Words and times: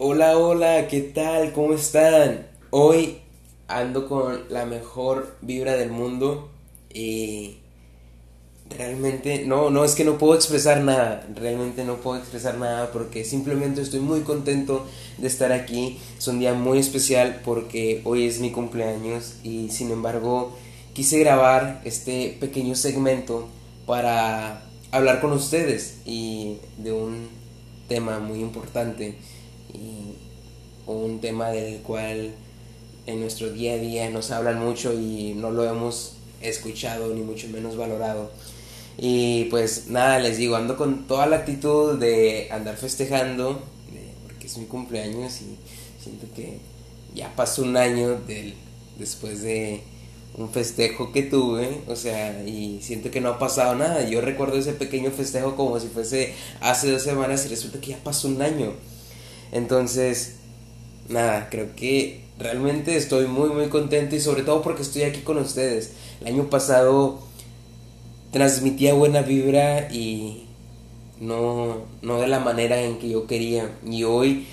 Hola, 0.00 0.38
hola, 0.38 0.86
¿qué 0.86 1.00
tal? 1.00 1.52
¿Cómo 1.52 1.74
están? 1.74 2.46
Hoy 2.70 3.18
ando 3.66 4.08
con 4.08 4.44
la 4.48 4.64
mejor 4.64 5.34
vibra 5.40 5.76
del 5.76 5.90
mundo 5.90 6.50
y 6.94 7.56
realmente 8.70 9.44
no, 9.44 9.70
no 9.70 9.84
es 9.84 9.96
que 9.96 10.04
no 10.04 10.16
puedo 10.16 10.36
expresar 10.36 10.82
nada, 10.82 11.26
realmente 11.34 11.84
no 11.84 11.96
puedo 11.96 12.16
expresar 12.16 12.58
nada 12.58 12.92
porque 12.92 13.24
simplemente 13.24 13.82
estoy 13.82 13.98
muy 13.98 14.20
contento 14.20 14.86
de 15.16 15.26
estar 15.26 15.50
aquí. 15.50 15.98
Es 16.16 16.28
un 16.28 16.38
día 16.38 16.54
muy 16.54 16.78
especial 16.78 17.40
porque 17.44 18.00
hoy 18.04 18.24
es 18.24 18.38
mi 18.38 18.52
cumpleaños 18.52 19.38
y 19.42 19.70
sin 19.70 19.90
embargo 19.90 20.56
quise 20.92 21.18
grabar 21.18 21.80
este 21.84 22.36
pequeño 22.38 22.76
segmento 22.76 23.48
para 23.84 24.62
hablar 24.92 25.20
con 25.20 25.32
ustedes 25.32 25.96
y 26.06 26.58
de 26.76 26.92
un 26.92 27.26
tema 27.88 28.20
muy 28.20 28.38
importante 28.38 29.16
y 29.74 30.14
un 30.86 31.20
tema 31.20 31.50
del 31.50 31.80
cual 31.80 32.32
en 33.06 33.20
nuestro 33.20 33.50
día 33.50 33.74
a 33.74 33.78
día 33.78 34.10
nos 34.10 34.30
hablan 34.30 34.58
mucho 34.58 34.92
y 34.92 35.34
no 35.34 35.50
lo 35.50 35.64
hemos 35.64 36.14
escuchado 36.40 37.14
ni 37.14 37.22
mucho 37.22 37.48
menos 37.48 37.76
valorado. 37.76 38.30
Y 38.96 39.44
pues 39.44 39.88
nada, 39.88 40.18
les 40.18 40.38
digo, 40.38 40.56
ando 40.56 40.76
con 40.76 41.06
toda 41.06 41.26
la 41.26 41.36
actitud 41.36 41.98
de 41.98 42.48
andar 42.50 42.76
festejando, 42.76 43.62
porque 44.24 44.46
es 44.46 44.58
mi 44.58 44.66
cumpleaños 44.66 45.40
y 45.40 45.56
siento 46.02 46.26
que 46.34 46.58
ya 47.14 47.34
pasó 47.34 47.62
un 47.62 47.76
año 47.76 48.20
del, 48.26 48.54
después 48.98 49.42
de 49.42 49.82
un 50.36 50.50
festejo 50.50 51.12
que 51.12 51.22
tuve, 51.22 51.80
o 51.88 51.96
sea, 51.96 52.44
y 52.44 52.80
siento 52.82 53.10
que 53.10 53.20
no 53.20 53.30
ha 53.30 53.38
pasado 53.38 53.74
nada. 53.74 54.08
Yo 54.08 54.20
recuerdo 54.20 54.56
ese 54.56 54.72
pequeño 54.72 55.10
festejo 55.10 55.56
como 55.56 55.78
si 55.80 55.88
fuese 55.88 56.34
hace 56.60 56.90
dos 56.90 57.02
semanas 57.02 57.46
y 57.46 57.48
resulta 57.48 57.80
que 57.80 57.92
ya 57.92 57.98
pasó 58.02 58.28
un 58.28 58.42
año. 58.42 58.72
Entonces, 59.52 60.36
nada, 61.08 61.48
creo 61.50 61.74
que 61.74 62.20
realmente 62.38 62.96
estoy 62.96 63.26
muy 63.26 63.48
muy 63.50 63.68
contento 63.68 64.14
y 64.14 64.20
sobre 64.20 64.42
todo 64.42 64.62
porque 64.62 64.82
estoy 64.82 65.02
aquí 65.02 65.20
con 65.20 65.38
ustedes. 65.38 65.92
El 66.20 66.28
año 66.28 66.50
pasado 66.50 67.20
transmitía 68.32 68.94
buena 68.94 69.22
vibra 69.22 69.92
y 69.92 70.44
no, 71.20 71.86
no 72.02 72.20
de 72.20 72.28
la 72.28 72.40
manera 72.40 72.80
en 72.82 72.98
que 72.98 73.08
yo 73.08 73.26
quería. 73.26 73.70
Y 73.86 74.04
hoy 74.04 74.46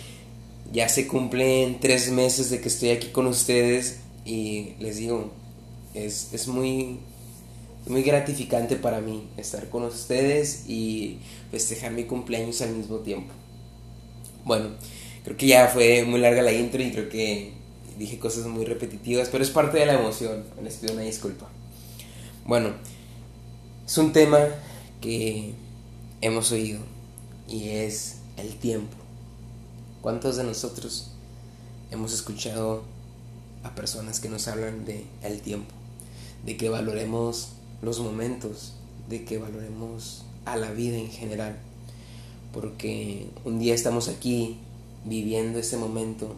ya 0.71 0.89
se 0.89 1.07
cumplen 1.07 1.79
tres 1.79 2.11
meses 2.11 2.49
de 2.49 2.61
que 2.61 2.69
estoy 2.69 2.89
aquí 2.89 3.07
con 3.07 3.27
ustedes 3.27 3.99
y 4.25 4.73
les 4.79 4.97
digo, 4.97 5.31
es, 5.93 6.33
es 6.33 6.47
muy, 6.47 6.99
muy 7.87 8.01
gratificante 8.01 8.75
para 8.75 8.99
mí 8.99 9.27
estar 9.37 9.69
con 9.69 9.83
ustedes 9.83 10.67
y 10.67 11.19
festejar 11.51 11.91
mi 11.91 12.05
cumpleaños 12.05 12.61
al 12.61 12.71
mismo 12.75 12.97
tiempo. 12.97 13.33
Bueno, 14.45 14.69
creo 15.23 15.35
que 15.35 15.47
ya 15.47 15.67
fue 15.67 16.05
muy 16.05 16.19
larga 16.19 16.43
la 16.43 16.53
intro 16.53 16.81
y 16.81 16.91
creo 16.91 17.09
que 17.09 17.53
dije 17.97 18.19
cosas 18.19 18.45
muy 18.45 18.63
repetitivas, 18.63 19.29
pero 19.29 19.43
es 19.43 19.49
parte 19.49 19.79
de 19.79 19.87
la 19.87 19.95
emoción, 19.95 20.43
les 20.63 20.75
pido 20.75 20.93
una 20.93 21.01
disculpa. 21.01 21.49
Bueno, 22.45 22.69
es 23.87 23.97
un 23.97 24.13
tema 24.13 24.39
que 25.01 25.53
hemos 26.21 26.51
oído 26.51 26.79
y 27.49 27.69
es 27.69 28.17
el 28.37 28.55
tiempo. 28.57 28.95
¿Cuántos 30.01 30.37
de 30.37 30.43
nosotros 30.43 31.09
hemos 31.89 32.13
escuchado 32.13 32.83
a 33.63 33.73
personas 33.73 34.19
que 34.19 34.29
nos 34.29 34.47
hablan 34.47 34.85
de 34.85 35.05
el 35.23 35.41
tiempo? 35.41 35.73
De 36.45 36.55
que 36.55 36.69
valoremos 36.69 37.53
los 37.81 37.99
momentos, 37.99 38.73
de 39.09 39.25
que 39.25 39.39
valoremos 39.39 40.23
a 40.45 40.55
la 40.55 40.69
vida 40.69 40.97
en 40.97 41.09
general 41.09 41.57
porque 42.55 43.27
un 43.43 43.59
día 43.59 43.75
estamos 43.75 44.07
aquí 44.07 44.55
viviendo 45.03 45.59
ese 45.59 45.75
momento 45.75 46.33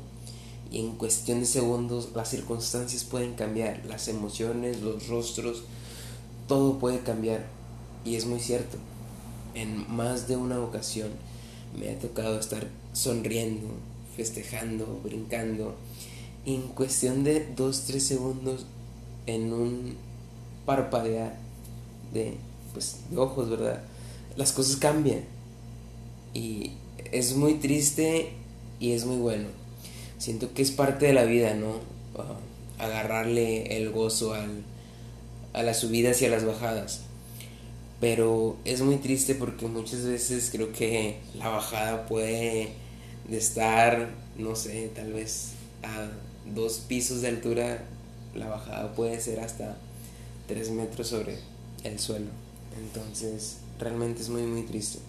y 0.72 0.80
en 0.80 0.94
cuestión 0.94 1.42
de 1.42 1.46
segundos 1.46 2.10
las 2.16 2.30
circunstancias 2.30 3.04
pueden 3.04 3.36
cambiar, 3.36 3.86
las 3.86 4.08
emociones, 4.08 4.82
los 4.82 5.08
rostros, 5.08 5.62
todo 6.48 6.80
puede 6.80 7.02
cambiar 7.02 7.46
y 8.04 8.16
es 8.16 8.26
muy 8.26 8.40
cierto. 8.40 8.78
En 9.54 9.86
más 9.96 10.28
de 10.28 10.38
una 10.38 10.60
ocasión 10.60 11.10
me 11.80 11.92
ha 11.92 12.00
tocado 12.00 12.40
estar 12.40 12.68
sonriendo, 12.94 13.68
festejando, 14.16 15.00
brincando 15.04 15.76
y 16.46 16.56
en 16.56 16.64
cuestión 16.64 17.24
de 17.24 17.48
dos, 17.56 17.84
tres 17.86 18.02
segundos 18.04 18.66
en 19.28 19.54
un 19.54 19.96
parpadear 20.66 21.38
de, 22.12 22.38
pues, 22.74 23.02
de 23.12 23.18
ojos, 23.18 23.52
¿verdad? 23.52 23.84
Las 24.36 24.52
cosas 24.52 24.78
cambian 24.78 25.37
y 26.34 26.72
es 27.12 27.36
muy 27.36 27.56
triste 27.56 28.30
y 28.80 28.92
es 28.92 29.06
muy 29.06 29.18
bueno. 29.18 29.48
Siento 30.18 30.54
que 30.54 30.62
es 30.62 30.72
parte 30.72 31.08
de 31.08 31.14
la 31.14 31.26
vida, 31.26 31.54
¿no? 31.54 31.80
Ah, 32.18 32.38
agarrarle 32.80 33.78
el 33.78 33.92
gozo 33.92 34.34
al, 34.34 34.64
a 35.54 35.64
las 35.64 35.80
subidas 35.80 36.22
y 36.22 36.26
a 36.26 36.30
las 36.30 36.46
bajadas. 36.46 37.02
Pero 38.00 38.58
es 38.64 38.82
muy 38.82 38.98
triste 38.98 39.34
porque 39.36 39.68
muchas 39.68 40.04
veces 40.04 40.50
creo 40.52 40.72
que 40.72 41.18
la 41.36 41.50
bajada 41.50 42.06
puede 42.06 42.70
de 43.28 43.38
estar, 43.38 44.10
no 44.38 44.56
sé, 44.56 44.92
tal 44.96 45.14
vez 45.14 45.54
a 45.84 46.10
dos 46.54 46.80
pisos 46.88 47.22
de 47.22 47.30
altura, 47.30 47.84
la 48.36 48.48
bajada 48.48 48.94
puede 48.96 49.20
ser 49.20 49.40
hasta 49.40 49.78
tres 50.48 50.70
metros 50.70 51.08
sobre 51.08 51.40
el 51.84 52.00
suelo. 52.00 52.28
Entonces, 52.80 53.58
realmente 53.80 54.22
es 54.22 54.30
muy, 54.30 54.44
muy 54.44 54.62
triste. 54.64 55.00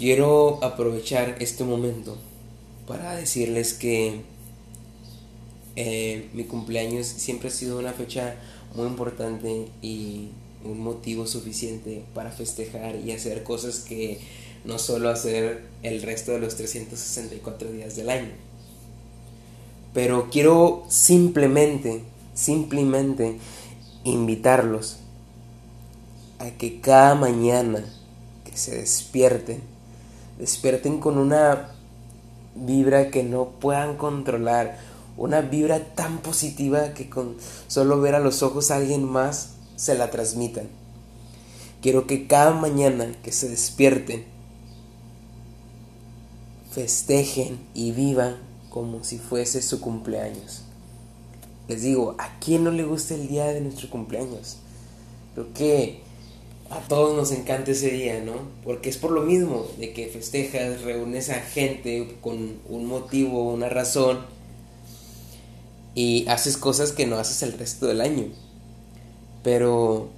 Quiero 0.00 0.64
aprovechar 0.64 1.36
este 1.40 1.62
momento 1.62 2.16
para 2.86 3.14
decirles 3.16 3.74
que 3.74 4.22
eh, 5.76 6.30
mi 6.32 6.44
cumpleaños 6.44 7.06
siempre 7.06 7.48
ha 7.48 7.52
sido 7.52 7.78
una 7.78 7.92
fecha 7.92 8.36
muy 8.74 8.86
importante 8.86 9.68
y 9.82 10.30
un 10.64 10.80
motivo 10.80 11.26
suficiente 11.26 12.02
para 12.14 12.30
festejar 12.30 12.96
y 12.96 13.12
hacer 13.12 13.42
cosas 13.42 13.80
que 13.80 14.18
no 14.64 14.78
solo 14.78 15.10
hacer 15.10 15.66
el 15.82 16.00
resto 16.00 16.32
de 16.32 16.38
los 16.38 16.56
364 16.56 17.70
días 17.70 17.94
del 17.94 18.08
año. 18.08 18.32
Pero 19.92 20.30
quiero 20.30 20.82
simplemente, 20.88 22.00
simplemente 22.32 23.36
invitarlos 24.04 24.96
a 26.38 26.52
que 26.52 26.80
cada 26.80 27.14
mañana 27.14 27.84
que 28.46 28.56
se 28.56 28.78
despierten 28.78 29.60
despierten 30.40 31.00
con 31.00 31.18
una 31.18 31.68
vibra 32.54 33.10
que 33.10 33.22
no 33.22 33.50
puedan 33.60 33.96
controlar, 33.96 34.78
una 35.16 35.42
vibra 35.42 35.94
tan 35.94 36.18
positiva 36.18 36.94
que 36.94 37.10
con 37.10 37.36
solo 37.68 38.00
ver 38.00 38.14
a 38.14 38.20
los 38.20 38.42
ojos 38.42 38.70
a 38.70 38.76
alguien 38.76 39.04
más 39.04 39.50
se 39.76 39.94
la 39.94 40.10
transmitan. 40.10 40.68
Quiero 41.82 42.06
que 42.06 42.26
cada 42.26 42.52
mañana 42.52 43.12
que 43.22 43.32
se 43.32 43.48
despierten, 43.48 44.24
festejen 46.70 47.58
y 47.74 47.92
vivan 47.92 48.36
como 48.70 49.04
si 49.04 49.18
fuese 49.18 49.60
su 49.60 49.80
cumpleaños. 49.80 50.62
Les 51.68 51.82
digo, 51.82 52.14
¿a 52.18 52.38
quién 52.40 52.64
no 52.64 52.70
le 52.70 52.84
gusta 52.84 53.14
el 53.14 53.28
día 53.28 53.46
de 53.46 53.60
nuestro 53.60 53.90
cumpleaños? 53.90 54.56
Creo 55.34 55.52
que 55.52 56.02
a 56.70 56.78
todos 56.78 57.16
nos 57.16 57.32
encanta 57.32 57.72
ese 57.72 57.90
día, 57.90 58.22
¿no? 58.22 58.34
Porque 58.62 58.88
es 58.90 58.96
por 58.96 59.10
lo 59.10 59.22
mismo, 59.22 59.66
de 59.78 59.92
que 59.92 60.06
festejas, 60.06 60.82
reúnes 60.82 61.28
a 61.28 61.40
gente 61.40 62.16
con 62.20 62.58
un 62.68 62.86
motivo, 62.86 63.52
una 63.52 63.68
razón, 63.68 64.20
y 65.96 66.26
haces 66.28 66.56
cosas 66.56 66.92
que 66.92 67.06
no 67.06 67.16
haces 67.16 67.42
el 67.42 67.54
resto 67.54 67.88
del 67.88 68.00
año. 68.00 68.26
Pero, 69.42 70.10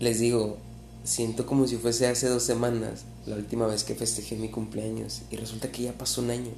les 0.00 0.18
digo, 0.18 0.56
siento 1.04 1.46
como 1.46 1.68
si 1.68 1.76
fuese 1.76 2.08
hace 2.08 2.28
dos 2.28 2.42
semanas 2.42 3.04
la 3.24 3.36
última 3.36 3.68
vez 3.68 3.84
que 3.84 3.94
festejé 3.94 4.34
mi 4.34 4.48
cumpleaños, 4.48 5.22
y 5.30 5.36
resulta 5.36 5.70
que 5.70 5.84
ya 5.84 5.92
pasó 5.92 6.22
un 6.22 6.30
año. 6.30 6.50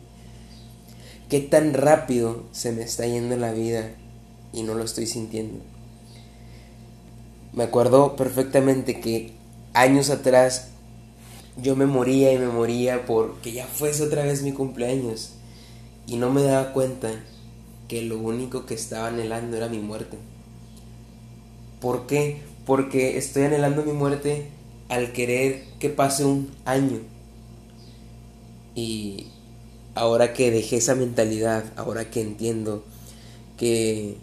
¿Qué 1.29 1.41
tan 1.41 1.75
rápido 1.75 2.45
se 2.53 2.73
me 2.73 2.83
está 2.83 3.07
yendo 3.07 3.37
la 3.37 3.53
vida 3.53 3.91
y 4.55 4.63
no 4.63 4.73
lo 4.73 4.85
estoy 4.85 5.07
sintiendo? 5.07 5.74
Me 7.55 7.63
acuerdo 7.63 8.17
perfectamente 8.17 9.01
que 9.01 9.33
años 9.75 10.11
atrás 10.11 10.71
yo 11.57 11.77
me 11.77 11.87
moría 11.87 12.33
y 12.33 12.39
me 12.39 12.49
moría 12.49 13.07
porque 13.07 13.53
ya 13.53 13.67
fuese 13.67 14.03
otra 14.03 14.25
vez 14.25 14.43
mi 14.43 14.51
cumpleaños 14.51 15.35
y 16.09 16.17
no 16.17 16.33
me 16.33 16.43
daba 16.43 16.73
cuenta 16.73 17.13
que 17.87 18.03
lo 18.03 18.19
único 18.19 18.67
que 18.67 18.75
estaba 18.75 19.07
anhelando 19.07 19.57
era 19.57 19.69
mi 19.69 19.79
muerte. 19.79 20.19
¿Por 21.81 22.07
qué? 22.07 22.43
Porque 22.67 23.19
estoy 23.19 23.45
anhelando 23.45 23.85
mi 23.85 23.93
muerte 23.93 24.49
al 24.89 25.13
querer 25.13 25.63
que 25.79 25.91
pase 25.91 26.25
un 26.25 26.51
año. 26.65 26.99
Y 28.75 29.29
ahora 29.95 30.33
que 30.33 30.51
dejé 30.51 30.79
esa 30.79 30.97
mentalidad, 30.97 31.65
ahora 31.77 32.11
que 32.11 32.21
entiendo 32.21 32.83
que 33.57 34.17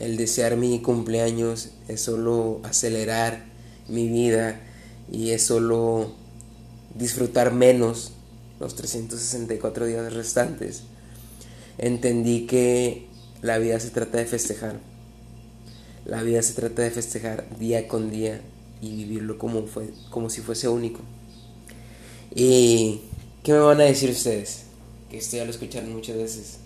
el 0.00 0.16
desear 0.16 0.56
mi 0.56 0.80
cumpleaños 0.80 1.70
es 1.88 2.00
solo 2.00 2.60
acelerar 2.64 3.44
mi 3.88 4.08
vida 4.08 4.60
y 5.10 5.30
es 5.30 5.44
solo 5.44 6.12
disfrutar 6.94 7.52
menos 7.52 8.12
los 8.60 8.74
364 8.76 9.86
días 9.86 10.12
restantes, 10.12 10.82
entendí 11.78 12.46
que 12.46 13.06
la 13.42 13.58
vida 13.58 13.78
se 13.80 13.90
trata 13.90 14.18
de 14.18 14.26
festejar. 14.26 14.80
La 16.06 16.22
vida 16.22 16.42
se 16.42 16.52
trata 16.52 16.82
de 16.82 16.90
festejar 16.90 17.46
día 17.58 17.88
con 17.88 18.10
día 18.10 18.40
y 18.80 18.94
vivirlo 18.96 19.38
como, 19.38 19.66
fue, 19.66 19.90
como 20.10 20.30
si 20.30 20.40
fuese 20.40 20.68
único. 20.68 21.00
¿Y 22.34 23.00
qué 23.42 23.52
me 23.52 23.58
van 23.58 23.80
a 23.80 23.84
decir 23.84 24.10
ustedes? 24.10 24.64
Que 25.10 25.18
esto 25.18 25.36
ya 25.36 25.44
lo 25.44 25.50
escucharon 25.50 25.92
muchas 25.92 26.16
veces. 26.16 26.58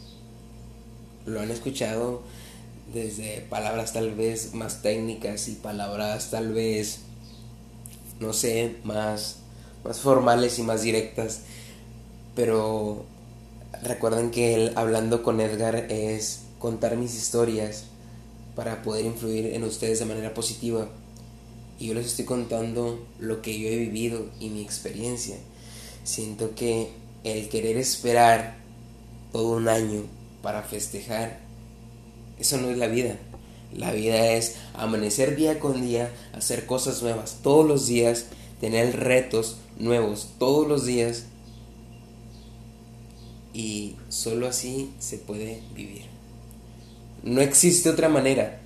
Lo 1.26 1.40
han 1.40 1.50
escuchado 1.50 2.22
desde 2.92 3.40
palabras 3.48 3.92
tal 3.92 4.14
vez 4.14 4.54
más 4.54 4.82
técnicas 4.82 5.48
y 5.48 5.52
palabras 5.52 6.30
tal 6.30 6.52
vez, 6.52 7.00
no 8.20 8.32
sé, 8.32 8.76
más, 8.84 9.36
más 9.84 10.00
formales 10.00 10.58
y 10.58 10.62
más 10.62 10.82
directas. 10.82 11.40
Pero 12.34 13.04
recuerden 13.82 14.30
que 14.30 14.54
el 14.54 14.72
hablando 14.76 15.22
con 15.22 15.40
Edgar 15.40 15.76
es 15.90 16.40
contar 16.58 16.96
mis 16.96 17.14
historias 17.14 17.84
para 18.56 18.82
poder 18.82 19.04
influir 19.04 19.54
en 19.54 19.64
ustedes 19.64 19.98
de 20.00 20.04
manera 20.04 20.34
positiva. 20.34 20.88
Y 21.78 21.88
yo 21.88 21.94
les 21.94 22.06
estoy 22.06 22.24
contando 22.24 23.06
lo 23.20 23.40
que 23.40 23.58
yo 23.58 23.68
he 23.68 23.76
vivido 23.76 24.26
y 24.40 24.48
mi 24.48 24.62
experiencia. 24.62 25.36
Siento 26.02 26.54
que 26.54 26.90
el 27.24 27.48
querer 27.48 27.76
esperar 27.76 28.56
todo 29.32 29.56
un 29.56 29.68
año 29.68 30.02
para 30.42 30.62
festejar, 30.62 31.38
eso 32.38 32.58
no 32.58 32.70
es 32.70 32.78
la 32.78 32.86
vida. 32.86 33.16
La 33.74 33.92
vida 33.92 34.32
es 34.32 34.56
amanecer 34.74 35.36
día 35.36 35.60
con 35.60 35.82
día, 35.82 36.10
hacer 36.32 36.66
cosas 36.66 37.02
nuevas 37.02 37.38
todos 37.42 37.66
los 37.66 37.86
días, 37.86 38.26
tener 38.60 38.96
retos 38.98 39.58
nuevos 39.78 40.30
todos 40.38 40.66
los 40.66 40.86
días. 40.86 41.24
Y 43.52 43.96
solo 44.08 44.48
así 44.48 44.90
se 44.98 45.18
puede 45.18 45.62
vivir. 45.74 46.06
No 47.22 47.40
existe 47.40 47.90
otra 47.90 48.08
manera. 48.08 48.60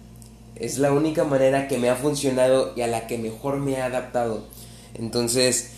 Es 0.55 0.79
la 0.79 0.93
única 0.93 1.25
manera 1.25 1.67
que 1.67 1.79
me 1.79 1.89
ha 1.89 1.97
funcionado 1.97 2.73
y 2.77 2.83
a 2.83 2.87
la 2.87 3.07
que 3.07 3.19
mejor 3.19 3.59
me 3.59 3.79
ha 3.79 3.87
adaptado. 3.87 4.45
Entonces, 4.95 5.71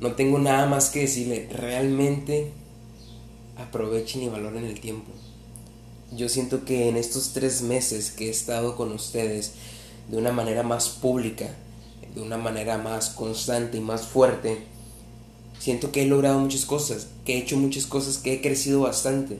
no 0.00 0.12
tengo 0.12 0.38
nada 0.38 0.66
más 0.66 0.90
que 0.90 1.00
decirle. 1.00 1.48
Realmente 1.52 2.50
aprovechen 3.56 4.22
y 4.22 4.28
valoren 4.28 4.64
el 4.64 4.80
tiempo. 4.80 5.12
Yo 6.12 6.28
siento 6.28 6.64
que 6.64 6.88
en 6.88 6.96
estos 6.96 7.32
tres 7.32 7.62
meses 7.62 8.10
que 8.10 8.26
he 8.26 8.30
estado 8.30 8.76
con 8.76 8.92
ustedes 8.92 9.52
de 10.10 10.16
una 10.16 10.32
manera 10.32 10.62
más 10.62 10.88
pública, 10.88 11.50
de 12.14 12.20
una 12.20 12.38
manera 12.38 12.78
más 12.78 13.10
constante 13.10 13.78
y 13.78 13.80
más 13.80 14.06
fuerte, 14.06 14.58
siento 15.58 15.90
que 15.90 16.02
he 16.02 16.06
logrado 16.06 16.38
muchas 16.38 16.64
cosas, 16.64 17.08
que 17.24 17.34
he 17.34 17.38
hecho 17.38 17.56
muchas 17.56 17.86
cosas, 17.86 18.18
que 18.18 18.34
he 18.34 18.40
crecido 18.40 18.80
bastante 18.80 19.38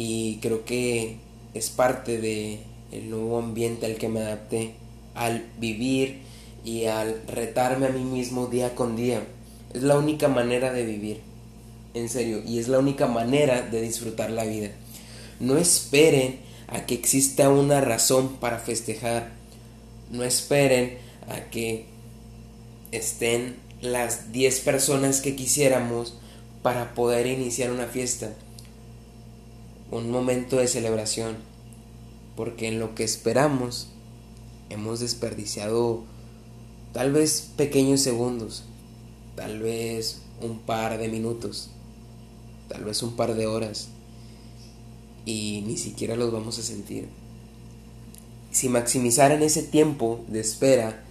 y 0.00 0.36
creo 0.36 0.64
que 0.64 1.16
es 1.54 1.70
parte 1.70 2.20
de 2.20 2.60
el 2.92 3.10
nuevo 3.10 3.36
ambiente 3.36 3.84
al 3.84 3.96
que 3.96 4.08
me 4.08 4.20
adapté 4.20 4.74
al 5.16 5.44
vivir 5.58 6.20
y 6.64 6.84
al 6.84 7.20
retarme 7.26 7.86
a 7.86 7.90
mí 7.90 8.04
mismo 8.04 8.46
día 8.46 8.76
con 8.76 8.94
día. 8.94 9.26
Es 9.74 9.82
la 9.82 9.98
única 9.98 10.28
manera 10.28 10.72
de 10.72 10.84
vivir, 10.84 11.20
en 11.94 12.08
serio, 12.08 12.42
y 12.46 12.58
es 12.58 12.68
la 12.68 12.78
única 12.78 13.06
manera 13.06 13.62
de 13.62 13.80
disfrutar 13.80 14.30
la 14.30 14.44
vida. 14.44 14.70
No 15.40 15.56
esperen 15.56 16.40
a 16.68 16.86
que 16.86 16.94
exista 16.94 17.48
una 17.50 17.80
razón 17.80 18.36
para 18.36 18.58
festejar. 18.58 19.32
No 20.10 20.24
esperen 20.24 20.98
a 21.28 21.50
que 21.50 21.86
estén 22.92 23.56
las 23.80 24.32
10 24.32 24.60
personas 24.60 25.20
que 25.20 25.36
quisiéramos 25.36 26.14
para 26.62 26.94
poder 26.94 27.26
iniciar 27.26 27.70
una 27.70 27.86
fiesta 27.86 28.34
un 29.90 30.10
momento 30.10 30.56
de 30.58 30.68
celebración, 30.68 31.36
porque 32.36 32.68
en 32.68 32.78
lo 32.78 32.94
que 32.94 33.04
esperamos 33.04 33.88
hemos 34.70 35.00
desperdiciado 35.00 36.04
tal 36.92 37.12
vez 37.12 37.50
pequeños 37.56 38.00
segundos, 38.00 38.64
tal 39.34 39.60
vez 39.60 40.20
un 40.42 40.58
par 40.58 40.98
de 40.98 41.08
minutos, 41.08 41.70
tal 42.68 42.84
vez 42.84 43.02
un 43.02 43.16
par 43.16 43.34
de 43.34 43.46
horas, 43.46 43.88
y 45.24 45.62
ni 45.66 45.76
siquiera 45.76 46.16
los 46.16 46.32
vamos 46.32 46.58
a 46.58 46.62
sentir. 46.62 47.08
Si 48.50 48.68
maximizaran 48.68 49.42
ese 49.42 49.62
tiempo 49.62 50.24
de 50.28 50.40
espera, 50.40 51.02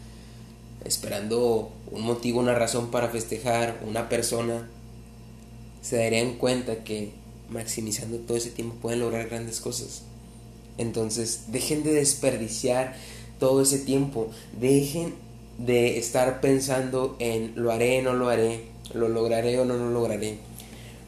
esperando 0.85 1.71
un 1.91 2.01
motivo, 2.01 2.39
una 2.39 2.55
razón 2.55 2.89
para 2.89 3.09
festejar, 3.09 3.79
una 3.87 4.09
persona, 4.09 4.67
se 5.81 5.97
darían 5.97 6.33
cuenta 6.33 6.83
que 6.83 7.11
maximizando 7.49 8.17
todo 8.17 8.37
ese 8.37 8.49
tiempo 8.49 8.75
pueden 8.81 8.99
lograr 8.99 9.27
grandes 9.29 9.61
cosas. 9.61 10.03
Entonces, 10.77 11.45
dejen 11.47 11.83
de 11.83 11.93
desperdiciar 11.93 12.95
todo 13.39 13.61
ese 13.61 13.79
tiempo, 13.79 14.29
dejen 14.59 15.13
de 15.57 15.97
estar 15.97 16.41
pensando 16.41 17.15
en 17.19 17.53
lo 17.55 17.71
haré, 17.71 18.01
no 18.01 18.13
lo 18.13 18.29
haré, 18.29 18.65
lo 18.93 19.09
lograré 19.09 19.59
o 19.59 19.65
no 19.65 19.75
lo 19.75 19.89
lograré. 19.89 20.37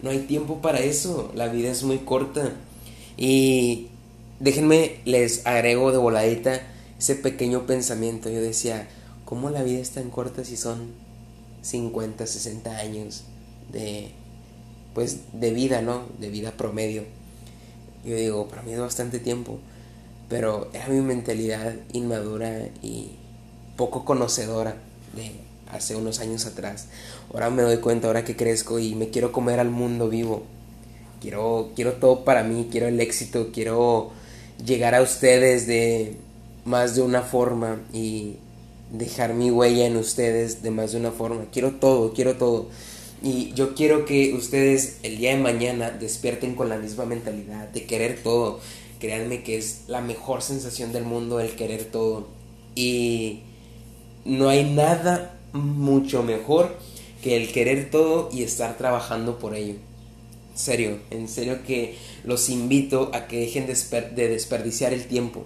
No 0.02 0.10
hay 0.10 0.20
tiempo 0.20 0.62
para 0.62 0.80
eso, 0.80 1.32
la 1.36 1.48
vida 1.48 1.70
es 1.70 1.84
muy 1.84 2.00
corta. 2.00 2.54
Y 3.18 3.88
déjenme, 4.40 4.98
les 5.06 5.46
agrego 5.46 5.92
de 5.92 5.98
voladita 5.98 6.62
ese 6.98 7.16
pequeño 7.16 7.66
pensamiento. 7.66 8.30
Yo 8.30 8.42
decía, 8.42 8.88
¿cómo 9.26 9.50
la 9.50 9.64
vida 9.64 9.80
es 9.80 9.92
tan 9.92 10.10
corta 10.10 10.46
si 10.46 10.58
son 10.58 10.94
50, 11.62 12.26
60 12.26 12.78
años 12.78 13.24
de 13.72 14.12
pues 14.94 15.20
de 15.34 15.52
vida, 15.52 15.82
¿no? 15.82 16.04
De 16.20 16.30
vida 16.30 16.52
promedio. 16.52 17.04
Yo 18.06 18.16
digo, 18.16 18.48
para 18.48 18.64
mí 18.64 18.74
es 18.74 18.80
bastante 18.80 19.20
tiempo, 19.20 19.60
pero 20.30 20.70
era 20.74 20.88
mi 20.88 21.02
mentalidad 21.02 21.76
inmadura 21.94 22.68
y 22.82 23.12
poco 23.76 24.06
conocedora 24.06 24.76
de 25.16 25.32
hace 25.70 25.96
unos 25.96 26.20
años 26.20 26.46
atrás. 26.46 26.88
Ahora 27.34 27.50
me 27.50 27.62
doy 27.62 27.78
cuenta, 27.78 28.08
ahora 28.08 28.24
que 28.24 28.36
crezco 28.36 28.80
y 28.80 28.96
me 28.96 29.10
quiero 29.10 29.32
comer 29.32 29.60
al 29.60 29.70
mundo 29.70 30.10
vivo. 30.10 30.44
Quiero, 31.22 31.72
quiero 31.76 31.94
todo 31.94 32.24
para 32.24 32.44
mí, 32.44 32.70
quiero 32.72 32.88
el 32.88 33.00
éxito, 33.00 33.50
quiero 33.54 34.12
llegar 34.66 34.96
a 34.96 35.02
ustedes 35.02 35.68
de 35.68 36.16
más 36.66 36.96
de 36.96 37.02
una 37.02 37.22
forma 37.22 37.82
y 37.94 38.36
dejar 38.92 39.34
mi 39.34 39.52
huella 39.52 39.86
en 39.86 39.98
ustedes 39.98 40.64
de 40.64 40.72
más 40.72 40.92
de 40.92 41.00
una 41.00 41.12
forma. 41.12 41.46
Quiero 41.52 41.72
todo, 41.72 42.14
quiero 42.14 42.36
todo. 42.36 42.68
Y 43.22 43.54
yo 43.54 43.76
quiero 43.76 44.06
que 44.06 44.34
ustedes 44.34 44.98
el 45.04 45.18
día 45.18 45.32
de 45.32 45.42
mañana 45.42 45.92
despierten 45.92 46.56
con 46.56 46.70
la 46.70 46.78
misma 46.78 47.06
mentalidad 47.06 47.68
de 47.68 47.86
querer 47.86 48.20
todo. 48.24 48.60
Créanme 49.00 49.44
que 49.44 49.58
es 49.58 49.84
la 49.88 50.02
mejor 50.02 50.42
sensación 50.42 50.94
del 50.94 51.04
mundo 51.04 51.40
el 51.40 51.56
querer 51.56 51.86
todo. 51.86 52.28
Y 52.76 53.42
no 54.24 54.50
hay 54.50 54.64
nada 54.64 55.39
mucho 55.54 56.24
mejor 56.24 56.76
que 57.22 57.36
el 57.36 57.52
querer 57.52 57.90
todo 57.92 58.30
y 58.32 58.44
estar 58.44 58.78
trabajando 58.78 59.40
por 59.40 59.56
ello. 59.56 59.76
En 60.52 60.58
serio, 60.58 60.98
en 61.10 61.28
serio 61.28 61.64
que 61.66 61.96
los 62.24 62.50
invito 62.50 63.12
a 63.14 63.28
que 63.28 63.40
dejen 63.40 63.66
de 63.68 64.28
desperdiciar 64.28 64.94
el 64.94 65.06
tiempo 65.06 65.46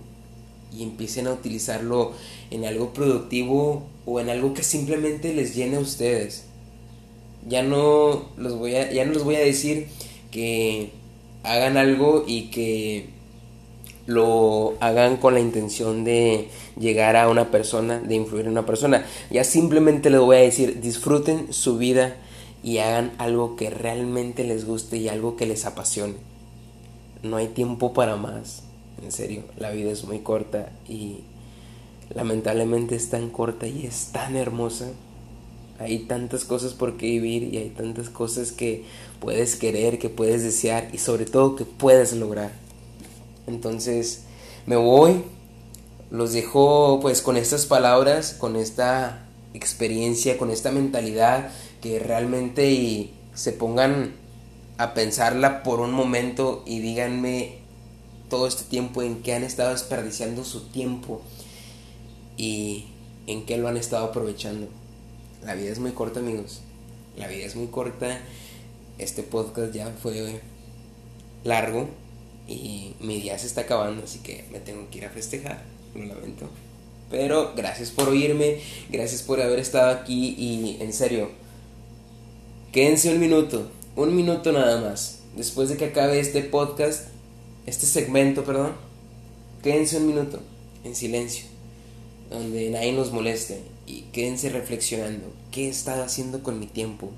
y 0.76 0.84
empiecen 0.84 1.28
a 1.28 1.34
utilizarlo 1.34 2.14
en 2.50 2.66
algo 2.66 2.94
productivo 2.94 3.84
o 4.06 4.20
en 4.20 4.30
algo 4.30 4.54
que 4.54 4.64
simplemente 4.64 5.34
les 5.34 5.56
llene 5.56 5.78
a 5.78 5.80
ustedes 5.80 6.46
ya 7.48 7.64
no 7.64 8.26
los 8.38 8.58
voy 8.58 8.76
a, 8.76 8.92
ya 8.92 9.06
no 9.06 9.14
les 9.14 9.24
voy 9.24 9.36
a 9.36 9.40
decir 9.40 9.88
que 10.32 10.90
hagan 11.44 11.78
algo 11.78 12.24
y 12.28 12.50
que 12.50 13.10
lo 14.06 14.74
hagan 14.80 15.18
con 15.18 15.34
la 15.34 15.40
intención 15.40 16.04
de 16.04 16.50
llegar 16.78 17.16
a 17.16 17.30
una 17.30 17.52
persona, 17.52 18.00
de 18.00 18.16
influir 18.16 18.46
en 18.46 18.52
una 18.52 18.66
persona. 18.66 19.06
Ya 19.32 19.44
simplemente 19.44 20.10
les 20.10 20.20
voy 20.20 20.38
a 20.38 20.42
decir, 20.42 20.82
disfruten 20.82 21.54
su 21.54 21.78
vida 21.78 22.18
y 22.64 22.80
hagan 22.80 23.14
algo 23.18 23.56
que 23.56 23.70
realmente 23.70 24.44
les 24.44 24.66
guste 24.66 24.98
y 24.98 25.10
algo 25.10 25.36
que 25.36 25.46
les 25.46 25.66
apasione. 25.66 26.16
No 27.22 27.38
hay 27.38 27.48
tiempo 27.48 27.94
para 27.94 28.18
más, 28.18 28.64
en 29.02 29.12
serio, 29.12 29.44
la 29.58 29.72
vida 29.72 29.92
es 29.92 30.04
muy 30.04 30.20
corta 30.20 30.72
y 30.88 31.20
lamentablemente 32.14 32.96
es 32.96 33.10
tan 33.10 33.30
corta 33.30 33.68
y 33.68 33.86
es 33.86 34.10
tan 34.12 34.36
hermosa 34.36 34.92
hay 35.80 36.00
tantas 36.00 36.46
cosas 36.46 36.74
por 36.74 36.98
qué 36.98 37.08
vivir 37.08 37.54
y 37.54 37.58
hay 37.58 37.70
tantas 37.70 38.10
cosas 38.10 38.52
que 38.52 38.84
puedes 39.20 39.56
querer, 39.56 40.00
que 40.00 40.10
puedes 40.10 40.44
desear 40.44 40.90
y 40.94 40.98
sobre 40.98 41.26
todo 41.26 41.56
que 41.56 41.66
puedes 41.66 42.14
lograr. 42.14 42.52
Entonces 43.48 44.24
me 44.66 44.76
voy, 44.76 45.24
los 46.10 46.34
dejo 46.34 47.00
pues 47.02 47.22
con 47.22 47.38
estas 47.38 47.66
palabras, 47.66 48.34
con 48.34 48.56
esta 48.56 49.26
experiencia, 49.54 50.38
con 50.38 50.52
esta 50.52 50.72
mentalidad 50.72 51.52
que 51.82 52.00
realmente 52.00 53.10
se 53.34 53.52
pongan 53.52 54.14
a 54.78 54.94
pensarla 54.94 55.64
por 55.64 55.80
un 55.80 55.92
momento 55.92 56.64
y 56.66 56.80
díganme 56.80 57.58
todo 58.30 58.48
este 58.48 58.64
tiempo 58.64 59.02
en 59.02 59.22
que 59.22 59.34
han 59.34 59.44
estado 59.44 59.72
desperdiciando 59.72 60.44
su 60.44 60.68
tiempo 60.70 61.22
y 62.38 62.86
en 63.28 63.46
qué 63.46 63.58
lo 63.58 63.68
han 63.68 63.78
estado 63.78 64.06
aprovechando. 64.06 64.68
La 65.44 65.56
vida 65.56 65.72
es 65.72 65.80
muy 65.80 65.92
corta, 65.92 66.20
amigos. 66.20 66.62
la 67.18 67.28
vida 67.28 67.46
es 67.46 67.56
muy 67.56 67.68
corta, 67.68 68.20
este 68.98 69.24
podcast 69.24 69.74
ya 69.74 69.92
fue 70.02 70.42
largo 71.44 71.90
y 72.48 72.94
mi 73.00 73.22
día 73.22 73.38
se 73.38 73.48
está 73.48 73.62
acabando, 73.62 74.04
así 74.04 74.20
que 74.20 74.46
me 74.52 74.60
tengo 74.60 74.90
que 74.90 75.00
ir 75.00 75.06
a 75.06 75.10
festejar, 75.10 75.64
lo 75.96 76.06
lamento. 76.06 76.50
Pero 77.10 77.54
gracias 77.56 77.92
por 77.92 78.10
oírme, 78.10 78.60
gracias 78.90 79.22
por 79.22 79.40
haber 79.42 79.60
estado 79.60 79.92
aquí 79.92 80.36
y 80.38 80.78
en 80.82 80.94
serio, 80.94 81.30
quédense 82.72 83.14
un 83.14 83.20
minuto, 83.20 83.70
un 83.96 84.16
minuto 84.16 84.52
nada 84.52 84.82
más. 84.82 85.20
Después 85.36 85.70
de 85.70 85.78
que 85.78 85.86
acabe 85.86 86.20
este 86.20 86.42
podcast, 86.42 87.08
este 87.66 87.86
segmento, 87.86 88.44
perdón, 88.44 88.74
quédense 89.62 89.98
un 89.98 90.08
minuto 90.08 90.40
en 90.84 90.96
silencio, 90.96 91.46
donde 92.30 92.70
nadie 92.70 92.94
nos 92.94 93.12
moleste 93.12 93.62
y 93.86 94.02
quédense 94.12 94.50
reflexionando, 94.50 95.32
¿qué 95.52 95.68
he 95.68 95.70
estado 95.70 96.04
haciendo 96.04 96.44
con 96.44 96.60
mi 96.60 96.68
tiempo? 96.68 97.12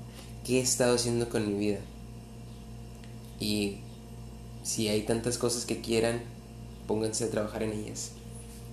¿Qué 0.46 0.58
he 0.58 0.62
estado 0.62 0.94
haciendo 0.94 1.28
con 1.28 1.48
mi 1.48 1.58
vida? 1.58 1.78
Y 3.40 3.76
si 4.66 4.88
hay 4.88 5.02
tantas 5.02 5.38
cosas 5.38 5.64
que 5.64 5.80
quieran, 5.80 6.20
pónganse 6.88 7.24
a 7.24 7.30
trabajar 7.30 7.62
en 7.62 7.72
ellas. 7.72 8.10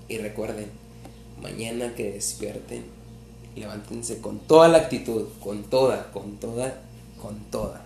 Y 0.10 0.18
recuerden, 0.18 0.66
mañana 1.40 1.94
que 1.94 2.14
despierten, 2.14 2.84
levántense 3.56 4.18
con 4.18 4.40
toda 4.40 4.70
la 4.70 4.80
actitud, 4.80 5.28
con 5.40 5.64
toda, 5.64 6.12
con 6.12 6.38
toda, 6.38 6.82
con 7.22 7.38
toda. 7.52 7.86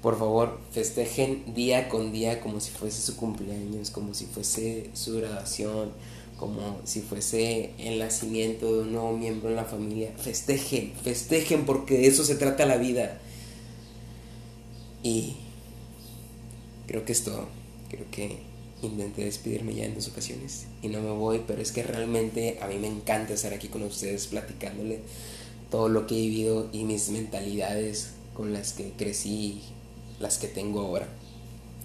Por 0.00 0.16
favor, 0.16 0.60
festejen 0.70 1.54
día 1.54 1.88
con 1.88 2.12
día 2.12 2.40
como 2.40 2.60
si 2.60 2.70
fuese 2.70 3.02
su 3.02 3.16
cumpleaños, 3.16 3.90
como 3.90 4.14
si 4.14 4.26
fuese 4.26 4.90
su 4.94 5.16
graduación, 5.16 5.90
como 6.38 6.78
si 6.84 7.00
fuese 7.00 7.72
el 7.78 7.98
nacimiento 7.98 8.72
de 8.72 8.82
un 8.82 8.92
nuevo 8.92 9.16
miembro 9.16 9.50
en 9.50 9.56
la 9.56 9.64
familia. 9.64 10.12
Festejen, 10.16 10.92
festejen 11.02 11.66
porque 11.66 11.98
de 11.98 12.06
eso 12.06 12.24
se 12.24 12.36
trata 12.36 12.64
la 12.64 12.76
vida. 12.76 13.18
Y 15.02 15.36
creo 16.90 17.04
que 17.04 17.12
es 17.12 17.22
todo. 17.22 17.46
Creo 17.88 18.04
que 18.10 18.38
intenté 18.82 19.24
despedirme 19.24 19.74
ya 19.74 19.84
en 19.84 19.94
dos 19.94 20.08
ocasiones 20.08 20.66
y 20.82 20.88
no 20.88 21.00
me 21.00 21.10
voy, 21.10 21.42
pero 21.46 21.62
es 21.62 21.70
que 21.70 21.84
realmente 21.84 22.58
a 22.60 22.66
mí 22.66 22.78
me 22.78 22.88
encanta 22.88 23.34
estar 23.34 23.52
aquí 23.52 23.68
con 23.68 23.84
ustedes 23.84 24.26
platicándole 24.26 24.98
todo 25.70 25.88
lo 25.88 26.08
que 26.08 26.16
he 26.16 26.20
vivido 26.20 26.68
y 26.72 26.82
mis 26.82 27.10
mentalidades 27.10 28.10
con 28.34 28.52
las 28.52 28.72
que 28.72 28.90
crecí, 28.98 29.62
las 30.18 30.38
que 30.38 30.48
tengo 30.48 30.80
ahora. 30.80 31.06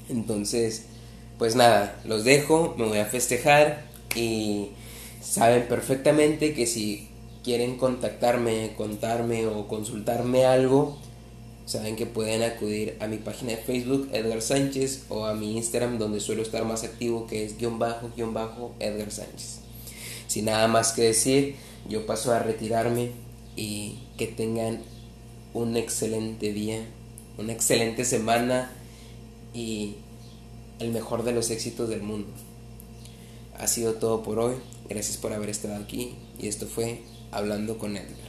Entonces, 0.09 0.85
pues 1.37 1.55
nada, 1.55 2.01
los 2.05 2.23
dejo, 2.23 2.73
me 2.75 2.87
voy 2.87 2.97
a 2.97 3.05
festejar 3.05 3.85
y 4.15 4.69
saben 5.21 5.67
perfectamente 5.67 6.55
que 6.55 6.65
si 6.65 7.09
quieren 7.43 7.77
contactarme, 7.77 8.73
contarme 8.75 9.45
o 9.45 9.67
consultarme 9.67 10.45
algo, 10.45 10.97
saben 11.65 11.95
que 11.95 12.05
pueden 12.05 12.43
acudir 12.43 12.95
a 12.99 13.07
mi 13.07 13.17
página 13.17 13.51
de 13.51 13.57
Facebook 13.57 14.09
Edgar 14.11 14.41
Sánchez 14.41 15.05
o 15.09 15.25
a 15.25 15.33
mi 15.33 15.57
Instagram 15.57 15.97
donde 15.97 16.19
suelo 16.19 16.41
estar 16.41 16.63
más 16.65 16.83
activo 16.83 17.27
que 17.27 17.43
es 17.43 17.57
guion 17.57 17.79
bajo 17.79 18.11
guion 18.15 18.33
bajo 18.33 18.73
Edgar 18.79 19.11
Sánchez. 19.11 19.59
Sin 20.27 20.45
nada 20.45 20.67
más 20.67 20.93
que 20.93 21.03
decir, 21.03 21.55
yo 21.87 22.05
paso 22.05 22.31
a 22.33 22.39
retirarme 22.39 23.11
y 23.55 23.99
que 24.17 24.27
tengan 24.27 24.81
un 25.53 25.77
excelente 25.77 26.51
día, 26.51 26.85
una 27.37 27.53
excelente 27.53 28.05
semana 28.05 28.71
y 29.53 29.95
el 30.79 30.91
mejor 30.91 31.23
de 31.23 31.31
los 31.31 31.49
éxitos 31.49 31.89
del 31.89 32.01
mundo. 32.01 32.27
Ha 33.57 33.67
sido 33.67 33.93
todo 33.93 34.23
por 34.23 34.39
hoy. 34.39 34.55
Gracias 34.89 35.17
por 35.17 35.33
haber 35.33 35.49
estado 35.49 35.75
aquí 35.75 36.15
y 36.39 36.47
esto 36.47 36.67
fue 36.67 37.01
Hablando 37.31 37.77
con 37.77 37.97
Edgar. 37.97 38.24